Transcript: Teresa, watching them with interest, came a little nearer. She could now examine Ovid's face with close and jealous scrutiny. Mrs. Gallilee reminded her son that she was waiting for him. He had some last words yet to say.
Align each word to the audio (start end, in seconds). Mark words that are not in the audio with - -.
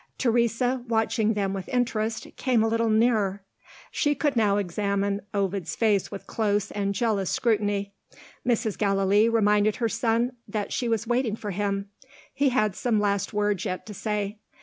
Teresa, 0.17 0.83
watching 0.87 1.35
them 1.35 1.53
with 1.53 1.69
interest, 1.69 2.25
came 2.35 2.63
a 2.63 2.67
little 2.67 2.89
nearer. 2.89 3.43
She 3.91 4.15
could 4.15 4.35
now 4.35 4.57
examine 4.57 5.21
Ovid's 5.31 5.75
face 5.75 6.09
with 6.09 6.25
close 6.25 6.71
and 6.71 6.95
jealous 6.95 7.29
scrutiny. 7.29 7.93
Mrs. 8.43 8.79
Gallilee 8.79 9.29
reminded 9.29 9.75
her 9.75 9.87
son 9.89 10.31
that 10.47 10.73
she 10.73 10.89
was 10.89 11.05
waiting 11.05 11.35
for 11.35 11.51
him. 11.51 11.89
He 12.33 12.49
had 12.49 12.75
some 12.75 12.99
last 12.99 13.31
words 13.31 13.63
yet 13.63 13.85
to 13.85 13.93
say. 13.93 14.39